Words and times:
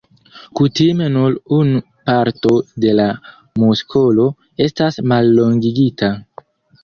Kutime 0.57 1.05
nur 1.15 1.35
unu 1.57 1.81
parto 2.09 2.53
de 2.85 2.95
la 3.01 3.05
muskolo 3.65 4.27
estas 4.69 4.97
mallongigita. 5.13 6.11